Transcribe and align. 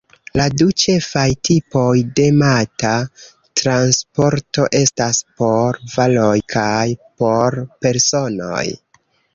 La 0.39 0.45
du 0.59 0.65
ĉefaj 0.83 1.25
tipoj 1.49 1.91
de 2.21 2.25
mata 2.39 2.95
transporto 3.63 4.67
estas 4.81 5.21
por 5.43 5.81
varoj 5.95 6.35
kaj 6.57 6.89
por 7.23 7.61
personoj. 7.87 8.67